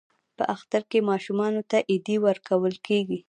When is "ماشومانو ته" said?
1.09-1.77